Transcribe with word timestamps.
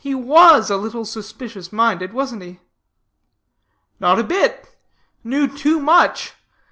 He 0.00 0.12
was 0.12 0.70
a 0.70 0.76
little 0.76 1.04
suspicious 1.04 1.72
minded, 1.72 2.12
wasn't 2.12 2.42
he?" 2.42 2.58
"Not 4.00 4.18
a 4.18 4.24
bit. 4.24 4.74
Knew 5.22 5.46
too 5.46 5.78
much. 5.78 6.34